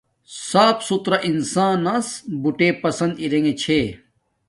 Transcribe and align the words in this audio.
صاف 0.49 0.77
ستھرا 0.87 1.17
انسان 1.29 1.75
نس 1.85 2.07
بوٹے 2.41 2.69
پسن 2.81 3.09
ارنݣ 3.23 3.49
چھے 3.61 3.79